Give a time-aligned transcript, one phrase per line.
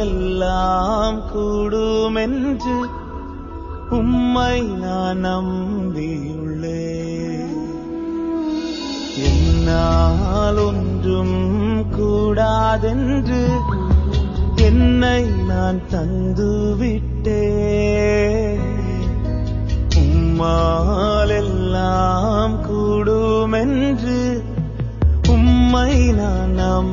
[15.48, 16.40] نان تند
[19.98, 21.13] ام
[25.74, 26.93] مینا نم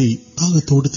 [0.72, 0.88] ول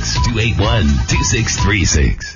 [0.00, 2.36] six two eight one two six three six